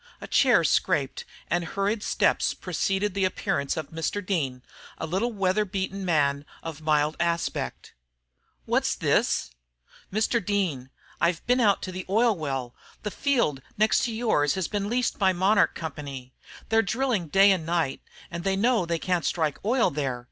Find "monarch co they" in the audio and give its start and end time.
15.37-16.31